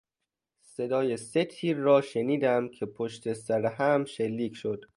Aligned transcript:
صدای 0.61 1.17
سه 1.17 1.45
تیر 1.45 1.77
را 1.77 2.01
شنیدم 2.01 2.67
که 2.69 2.85
پشت 2.85 3.33
سرهم 3.33 4.05
شلیک 4.05 4.55
شد. 4.55 4.81